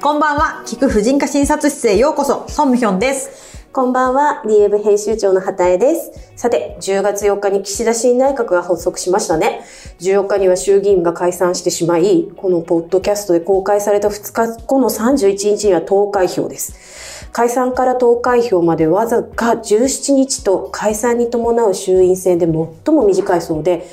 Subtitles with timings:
[0.00, 3.66] こんばんは、聞く婦人科診察室へようこそ、ソンムヒョンです。
[3.72, 6.12] こんばんは、DF 編集長の畑江です。
[6.36, 9.62] さて、10月4日に岸田新内閣が発足しましたね。
[9.98, 17.28] 14日には衆議院が解散してしまい、このポッドキャストで公開された2日後の31日には投開票です。
[17.32, 23.84] 解散から投開票までわずか17日と解散に伴う衆院選で最も短いそうで、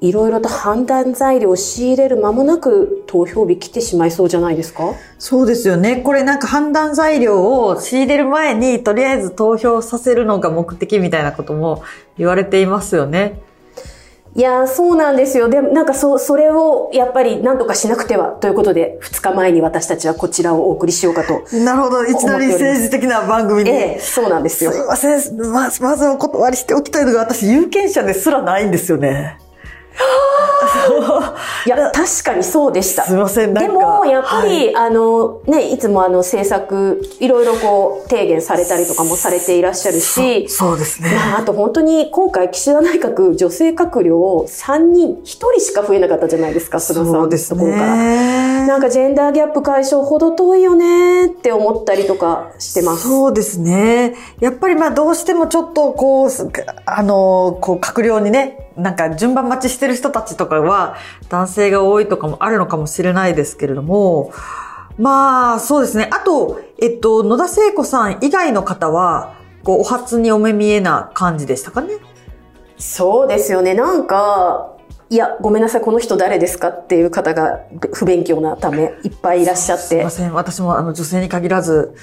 [0.00, 4.92] いろいろと判断材料を仕入れる間もなく投票日来てしまいそうじゃないですか？
[5.18, 5.96] そうですよね。
[5.96, 11.82] これなんか判断材料を仕入れる前に、とりあえず投票させるのが目的みたいなことも
[12.18, 13.40] 言われていますよね。
[14.36, 15.48] いやー、そうなんですよ。
[15.48, 21.44] でも、なんかそ、それを、やっぱり、何とかしなくては、ということで、2日前に私たちはこちらをお送りしようかと。
[21.56, 22.04] なるほど。
[22.04, 23.70] いきなり政治的な番組に。
[23.70, 24.72] ええ、そうなんですよ。
[24.72, 25.40] すいません。
[25.52, 29.38] まず、まずお断りしておきたいのが、私、有権者ですらないんですよね。
[31.66, 33.04] いや、確かにそうでした。
[33.04, 33.72] すいません、なんか。
[33.72, 41.12] でも、やっぱり、はいあの、ね、いつもあの、政策、いろいろこう、提言されたりとかもされていらっしゃるし、そうですね。
[41.14, 47.94] まあ、あと本当に今回岸田内閣女性閣僚3人、1人しか増えなかったじゃないですか、菅さんのところから。
[48.64, 48.68] ね。
[48.68, 53.08] なんかジェンダーギャップ解消ほど遠いよねって思ったりとかしてます。
[53.08, 54.14] そうですね。
[54.40, 56.28] やっぱりまあどうしてもちょっとこう、
[56.86, 60.96] あの、こう閣僚にね、なんか順番待ちしてる人たちとかは
[61.28, 64.32] 男性が多いとかもあるのかもしれないですけれども、
[64.98, 66.08] まあそうですね。
[66.12, 71.94] あと、えっと、野田聖子さん以外の方は、こう、お初にお目見えな感じでしたかね？
[72.76, 73.74] そうですよね。
[73.74, 74.73] なんか、
[75.10, 77.60] いや、ごめんなさい、この人誰ですかっていう方が
[77.92, 80.10] 不勉強なためいっぱいいらっしゃってすいま。
[80.10, 80.34] せん。
[80.34, 81.94] 私もあの女性に限らず、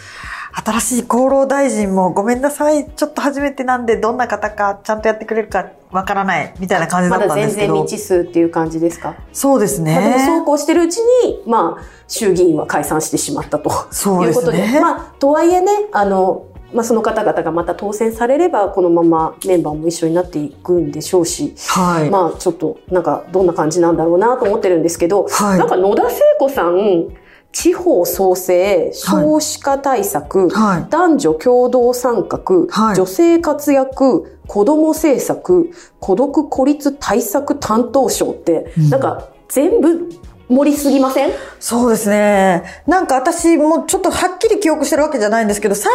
[0.53, 2.89] 新しい厚労大臣もごめんなさい。
[2.89, 7.73] ちょっと初めてなんでどんな方かちゃんとやってくれるかわからないみたいな感じだまだ全ったんですけど。
[7.73, 9.15] 然未知数っていう感じですか？
[9.31, 10.15] そうですね。
[10.25, 14.79] そうこうしてるうちに、まあ、衆議院は解散してしまったとそうですねいうことで。
[14.81, 22.09] まあ、とはいえね、あの、まあ、その方々がまた当選されれば、このままメンバーも一緒になっていくんでしょうし、はい。
[22.09, 25.59] まあ、ちょっと、なんか、どんな感じなんだろうなと思ってるんですけど、はい。
[25.59, 27.07] なんか野田聖子さん、
[27.51, 30.85] 地方創生、少子化対策、はい。
[30.89, 32.39] 男女共同参画、
[32.69, 32.95] はい。
[32.95, 38.89] 女性活躍、子ども政策、孤独孤立対策担当省って、うん。
[38.89, 40.09] なんか全部
[40.51, 41.31] 盛りすぎません？
[41.61, 42.63] そうですね。
[42.85, 45.91] なんか私もちょっとはっきり記憶してるわけじゃないんですけど、最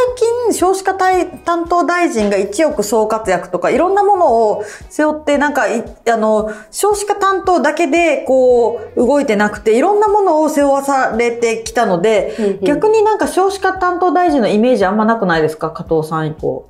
[0.46, 15.70] 近少子化対担当大臣が一億総活躍とかいろんなものを背負って、なんかい、あの、少子化担当だけでこう動いてなくて、いろんなものを背負わされてきたので、うんうん逆になんか少子化担当大臣のイメージあんまなくないですか？
[15.70, 16.66] 加藤さん以降。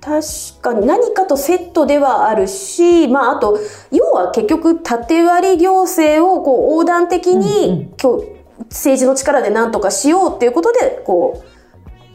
[0.00, 3.58] 確かに何かとセットではあるし、まあ、あと、
[3.90, 8.26] 要は結局、縦割り行政をこう横断的うんうに、今日、
[8.70, 11.42] 政治の力で何とかしようっていうことで、こ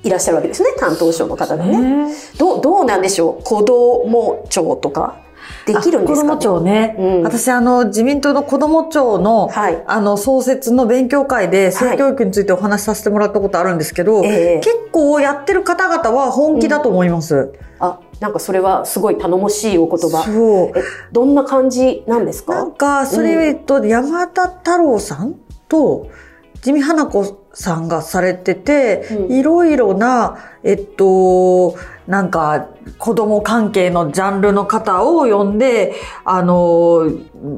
[0.04, 2.08] う、いらっしゃるわけですね、担当省の方がね。
[2.08, 2.14] ね。
[2.38, 3.44] どう、どうなんでしょう？
[3.44, 5.18] 子ども庁とか、
[5.66, 6.96] できるんですか、あ子ども庁ね。
[7.00, 17.52] うん私、あの、自民党の子ども庁の、はいあの、創設の勉強会で性教育についてお話しさせてもらったことあるんですけど、ええ結構やってる方々は本気だと思います。
[17.80, 20.24] あ、なんかそれはすごい頼もしいお言葉。
[20.24, 20.78] そう。
[20.78, 22.54] え、どんな感じなんですか？
[22.56, 25.36] なんか、それ、えっと、山田太郎さん
[25.68, 26.08] と、
[26.62, 29.32] 地味花子さんがされてて、うん。
[29.32, 31.76] いろいろな、えっと、
[32.08, 35.94] なんか、子供関係のジャンルの方を呼んで、
[36.26, 37.10] あの、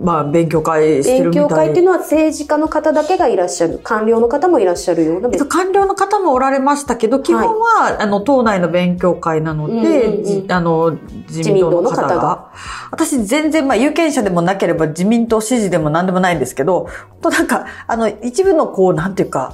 [0.04, 1.50] まあ、勉強会してる勉みたい。
[1.50, 3.80] 強会っていうのは政治家の方だけがいらっしゃる。
[3.82, 9.74] 官僚の方もいらっしゃるようなえっと、官僚の方もおられましたけど、基本は、あの、党内の勉強会なので、
[10.06, 12.16] うんうんあの、自民党の方が。
[12.16, 12.52] が。
[12.92, 19.54] 私、全然、まあ、有権者でもなければ自民党支持でも何でもないんですけど、本当なんか、あの、一部のこう、なんていうか、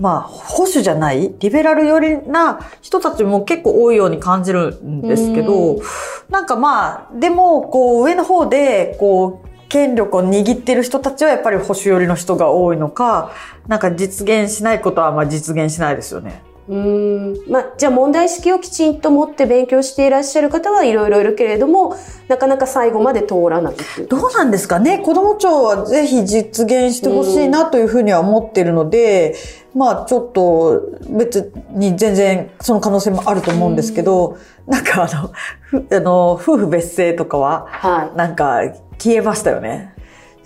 [0.00, 5.78] まあ、保守じゃないリベラル寄りな人たちも結構多いように感じるんですけど、
[6.30, 13.30] なんかまあ、でも、こう、上の方で、こう、権力を握ってる人たちはやっぱり保守寄りの人が多いのか、
[13.68, 16.42] なんか実現しないことはまあ実現しないですよね。
[16.70, 21.96] うーんまあ、じゃあ問題意識をきちんと持って勉強していらっしゃる方はいろいろいるけれども、
[22.28, 24.06] なかなか最後まで通らないいう。
[24.06, 25.00] どうなんですかね？
[25.00, 29.34] 子ども庁はぜひ実現してほしいなというふうには思っているので、
[29.74, 34.38] まあちょっと別に全然その可能性もあると思うんですけど、
[34.68, 35.32] なんかあの、
[35.62, 38.16] ふあの、夫婦別姓とかは、はい。
[38.16, 38.60] なんか
[38.96, 39.96] 消えましたよね。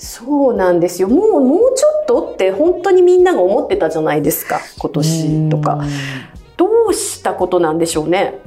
[0.05, 1.09] そうなんですよ。
[1.09, 4.61] もう、もうちょっとって本当にみんなが思ってたじゃないですか。
[4.79, 5.83] 今年とか。
[6.56, 8.39] どうしたことなんでしょうね。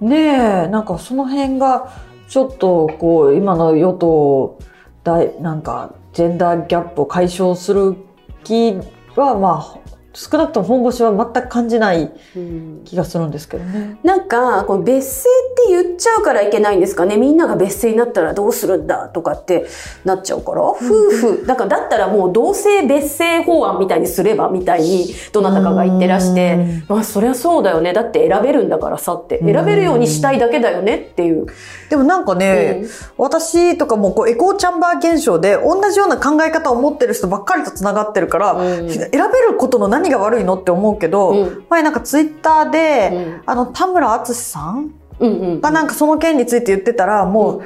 [0.00, 1.92] ねえ、なんかその辺が、
[2.28, 4.58] ちょっとこう、今の与党、
[5.02, 7.96] 大、なんか、ジェンダーギャップを解消する
[8.44, 8.74] 気
[9.16, 9.78] はまあ
[10.14, 13.98] 少なくとも本腰は全く感じないうん気がするんですけどね。
[14.02, 17.16] なんか、この別姓って言っちゃうからいけないんですかね。
[17.16, 19.66] みんなが別姓になったらどうするんだとかって
[20.04, 20.62] なっちゃうから。
[20.62, 27.92] 夫婦、だからだったらもう同性別姓法案みたいにすればみたいにどなたかが言ってらして、まあそりゃそうだよね。
[27.92, 29.38] だって選べるんだからさって。
[29.38, 31.46] 選べるようにしたいだけだよねっていう。
[31.88, 32.88] でもなんかね、うん
[33.18, 41.64] 私とかもこうエコーチャンバー現象で同じような考え方を持ってる人ばっかりと繋がってるから、うん選べることの何が悪いのって思うけど、うん。
[41.68, 43.42] 前なんかツイッターで、うん。
[43.46, 45.60] あの田村淳さんうんうん。
[45.60, 47.62] がなんかその件について言ってたら、もう、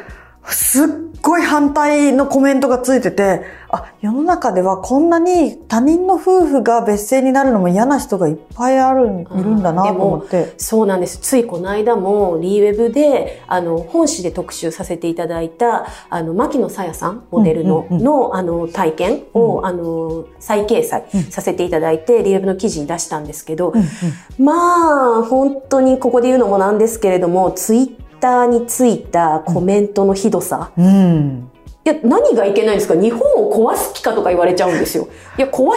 [0.48, 0.86] すっ
[1.22, 10.54] ごい反対のコメントがついてて、あ、世の中ではこんなに他人の夫婦が別姓になるのも嫌な人がいっぱいある、いるんだなと思って。
[10.56, 11.18] そうなんです。
[11.18, 18.04] ついこの間も、リーウェブで、あの、本誌で特集させていただいた、あの、牧野さやさん、モデルの、うんうんうん。
[18.04, 24.44] の、あの、体験を、あの、再掲載させていただいて、リーウェブの記事に出したんですけど、うんうん。
[24.44, 30.70] まあ、本当にここで言うのもなんですけれども、ツイッターについたコメントのひどさ。
[30.76, 31.50] うん。
[31.84, 32.94] いや、何がいけないんですか？
[33.00, 35.08] 日本を壊す気かとか言われちゃうんですよ。
[35.38, 35.76] いや、壊しま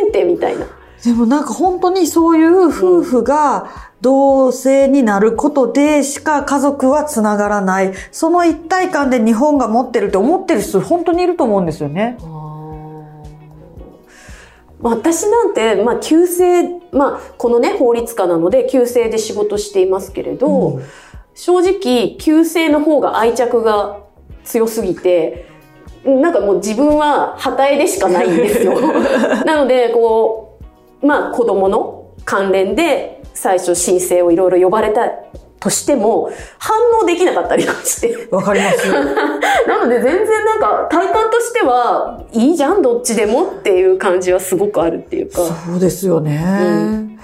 [0.00, 0.66] せんって、みたいな。
[1.04, 7.92] でもなんか本当にそういう夫婦が同性になることでしか家族はつながらない。
[8.10, 12.16] その一体感で日本が持ってるって思ってる人本当にいると思うんですよね。
[14.80, 20.82] まあ私なんて、まあ、旧姓、まあ、このね、法律家なので、旧姓で仕事していますけれど、うん
[21.34, 23.98] 正直、旧姓の方が愛着が
[24.44, 25.48] 強すぎて、
[26.04, 28.78] なんかもう自分は旗絵でしかないんですよ。
[29.44, 30.58] なので、こ
[31.02, 35.10] う、まあ、子供の関連で、最初申請をいろいろ呼ばれた
[35.58, 38.28] としても、反応できなかったりして。
[38.30, 38.88] わかります。
[39.66, 45.40] なので全然なんか体感としてはいいじゃんどっちでもっていう感じはすごくあるっていうか。
[45.66, 47.18] そうですよね。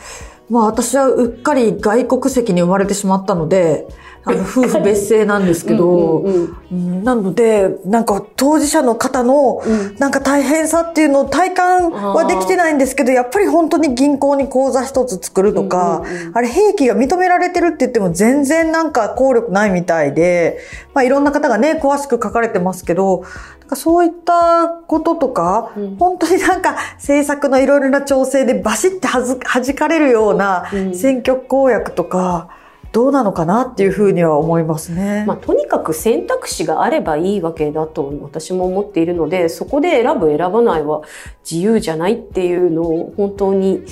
[0.50, 3.86] まあ私はうっかり外国籍に生まれてしまったので、
[4.22, 9.96] あの夫婦別姓なんですけど、うんなので、なんか当事者の方のうん。
[9.96, 16.38] なんか大変さっていうのを体感はできてないんですけど、やっぱり本当に銀行に口座一つ作るとか、うんうんうん。
[16.38, 20.58] あれ兵器が認められてるって言っても全然なんか効力ないみたいで、
[20.94, 23.24] まあいろんな方がね、詳しく書かれてますけど、
[23.60, 25.96] なんかそういったこととか、うん。
[25.96, 30.94] 本当になんか政策のいろいろな調整でバシッてはず弾かれるようなうん。
[30.94, 32.50] 選挙公約とか、
[32.92, 35.24] どうなのかなっていうふうには思いますね。
[35.26, 41.02] まあ、とにかく選択肢があればいいわけだと私も思っているのでそこで選ぶ選ばないは
[41.48, 43.84] 自由じゃないっていうのを本当に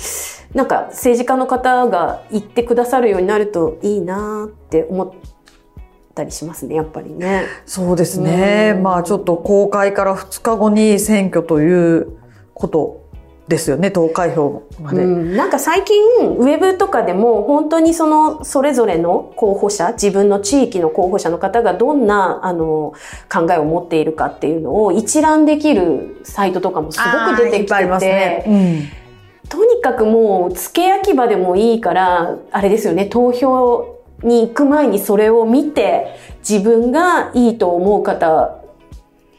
[0.53, 5.11] なんか政治家の方が言ってくださるようになるといいなって思っ
[6.13, 7.45] たりしますねやっぱりね。
[7.65, 8.73] そうですね。
[8.75, 12.17] うんまあちょっと公開から2日後に選挙という
[12.53, 13.08] こと
[13.49, 15.03] ですよね、投開票まで。
[15.03, 15.97] うん、なんか最近
[16.37, 22.93] ウェブとかでも本当にそのそれぞれの候補者自分の地域の候補者の方がどんなあの
[23.27, 28.43] 考えを持っているかっていうのを一覧できるサイトとかもすごく出てきてあーいっぱいありますね。
[28.47, 28.99] うん
[29.49, 36.15] とにかくもう付け焼き場でもいいからあれですよね投票に行く前にそれを見て
[36.47, 38.58] 自分がいいと思う方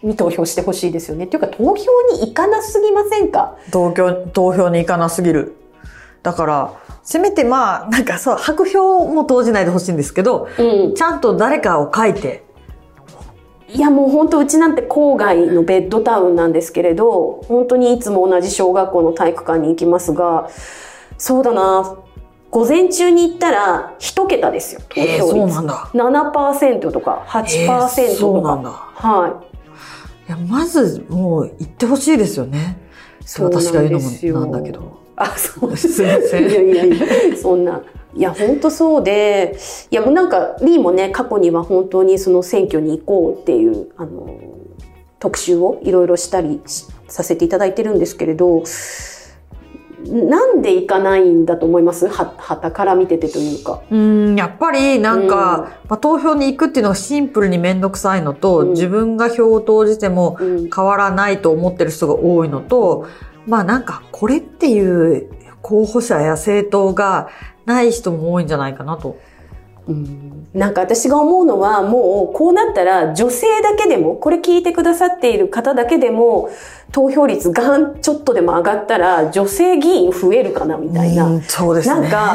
[0.02, 1.24] に投票してほしいですよね。
[1.24, 1.74] っていうか投票
[2.12, 3.56] に行かなすぎませんか？
[3.72, 5.56] 投票、投票に行かなすぎる。
[6.22, 6.72] だから、
[7.02, 10.94] せめてまあ、なんかそう、白票も投じないでほしいんですけど、うん。
[10.94, 12.44] ちゃんと誰かを書いて、
[13.72, 20.50] いやもう本当うちなんて郊外のベッドタウンなんですけれど、本当にいつも同じ小学校の体育館に行きますが、
[21.16, 21.96] そうだな、
[22.50, 25.14] 午前中に行ったら一桁ですよ、投票率。
[25.14, 28.52] えーそうなんだ7%とか8%えーそとか。
[28.54, 28.70] うなんだ。
[28.70, 29.49] はい。
[30.30, 32.78] いや、まず、もう、言ってほしいですよね。
[33.26, 35.00] そう私が言うのもなんだけど。
[35.16, 36.90] あ、そう すいませんいやいやい
[37.30, 37.82] や、そんな。
[38.14, 39.56] いや、本当そうで、
[39.90, 44.38] いや、もうなんか、リーもね、過去には本当にその選挙に行こうっていう、あの、
[45.18, 48.62] 特集をいろいろしたりしさせていただいてるんですけれど、
[50.06, 52.08] なんで行かないんだと思います？
[52.08, 53.82] は、はたから見ててというか。
[53.90, 60.70] うん、やっぱりなんか、うんまあ、投票に行くっていうのがシンプルにめんどくさいのと、うん自分が票を投じてもうん。
[60.70, 63.06] 変わらないと思ってる人が多いのと、
[63.46, 65.30] まあなんかこれっていう
[65.62, 67.28] 候補者や政党が
[67.66, 69.18] ない人も多いんじゃないかなと。
[69.90, 76.50] うんなんか私が思うのはもうこうなったら女性だけでもこれ聞いてくださっている方だけでも
[76.90, 81.26] 投票率がんちょっとでも上がったら女性議員増えるかなみたいな。
[81.26, 82.00] うんそうですね。
[82.00, 82.34] なんか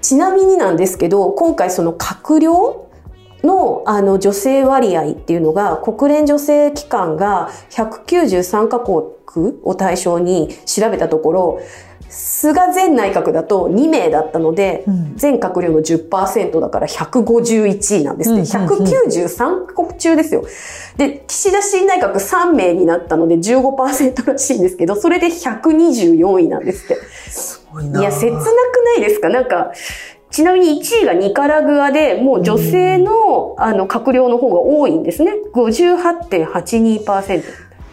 [0.00, 2.89] ちなみになんですけど今回その閣僚
[3.42, 11.60] のあの女性割合っていうのが国連女性機関が193カ国を対象に調べたところ
[12.08, 18.40] 菅前内閣だと2名だったので、うん全閣僚の10%だから151位なんですね。
[18.40, 20.44] うんうんうん193カ国中ですよ。
[20.96, 26.96] で、岸田新内閣3名になったので15%らしいんですけど、それで124位なんですって。
[27.28, 29.28] すごいないや、切なくないですか？
[29.28, 29.72] なんか、
[30.30, 35.32] ちなみに1位がニカラグアで、もう女性の、あの、閣僚の方が多いんですね。
[35.52, 37.42] 58.82%。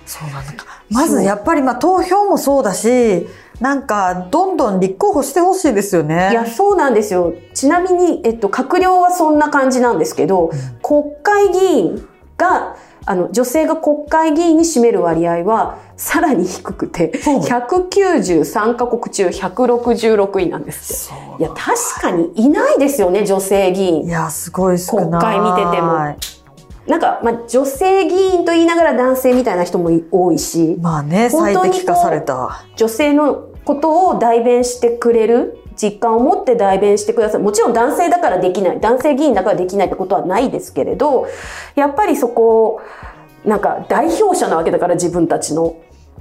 [0.05, 0.53] そうなんだ。
[0.89, 3.27] まずやっぱりまあ投票もそうだし、
[3.59, 6.29] なんかどんどん立候補してほしいですよね。
[6.31, 7.33] いや、そうなんですよ。
[7.53, 10.51] ちなみに、えっと、閣僚はそんな感じなんですけど、
[10.81, 12.77] 国会議員が、
[13.09, 21.13] あの、女性が国会議員に占める割合は、さらに低くて、そう193カ国中166位なんです。
[21.39, 24.09] いや、確かにいないですよね、女性議員い。
[24.09, 25.05] や、すごい少ない。
[25.05, 26.17] 国会見てても
[26.85, 32.65] なんか、まあ、女性議員と言いながら男性みたいな人も多いし、まあね、本当に最適化された。
[32.75, 37.41] 女性のことを代弁してくれる実感を持って代弁してください。
[37.41, 41.27] もちろん男性だからできない、男性議員だからできないってことはないですけれど、
[41.75, 42.81] やっぱりそこ、
[43.45, 45.75] なんか代表者なわけだから自分たちの。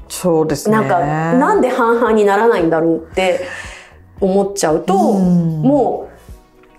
[0.09, 0.77] そうですね。
[0.77, 3.41] なんか、なんで半々にならないんだろうって
[4.21, 6.17] 思っちゃうと、うんもう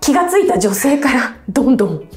[0.00, 2.08] 気がついた女性からどんどん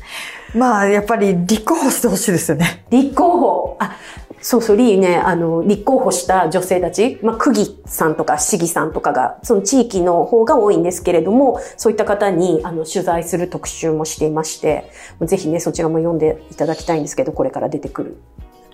[0.55, 2.85] まあ、やっぱり立候補してほしいですよね。
[2.89, 3.97] 立候補、あ、
[4.43, 14.89] そうそう、リーね、あの、立候補した女性たち、まあ、区議さんとか市議さんとかが、その地域の方が多いんですけれども、そういった方に、あの、取材する特集もしていまして、
[15.21, 18.17] ぜひね、そちらも読んでいただきたいんですけど、これから出てくる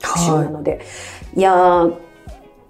[0.02, 0.80] 特集なので。
[1.36, 1.94] い、やー、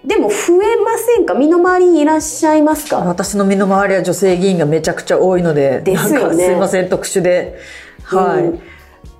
[0.03, 1.33] でも増えませんか？
[1.33, 2.97] 身の回りにいらっしゃいますか？
[2.99, 7.57] 私の身の回りは女性議員がめちゃくちゃ多いので、ですよねすいません、特殊で。
[8.03, 8.43] はい。
[8.43, 8.61] うん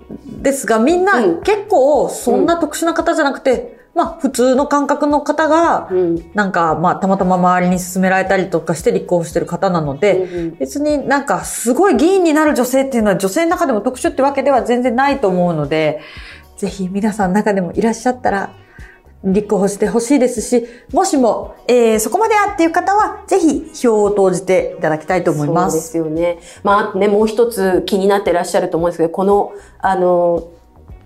[0.09, 1.41] ですが、みんなうん。
[1.41, 6.31] 結構そんな特殊な方じゃなくて、まあ普通の感覚の方が、うん。
[6.33, 10.57] なんかまあたまたま周りに勧められたりとかして立候補してる方なので、うんうん。
[10.57, 16.01] 別になんかすごい議員になる女性っていうのは女性の中でも特殊ってわけでは全然ないと思うので、
[16.57, 18.51] ぜひ皆さんの中でもいらっしゃったら、
[19.23, 25.69] 立候補してほしいですし、もしも、えー、そこまでやっていう方は、ぜひ票を投じていただきたいと思いま。
[25.69, 26.39] そうですすよね。
[26.63, 30.49] まあ、ね、もう一つ気になってらっしゃると思うんですけど、この、あの、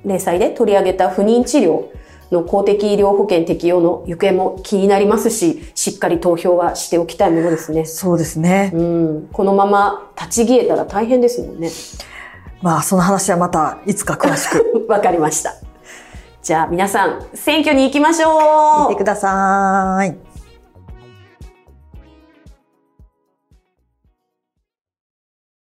[0.06, 1.86] 連載で取り上げた不妊治療
[2.32, 7.86] の公的医療保険適用の行方も気になりますし、しっかり投票はしておきたいものですね。
[7.86, 8.72] そうですね。
[8.74, 9.30] うん。
[9.32, 11.70] このまま立ち消えたら大変ですもんね。
[12.62, 15.71] まあ、その話はまたいつか詳しく わかりました。
[16.42, 20.31] じゃあ皆さん、選挙に行きましょう行ってください。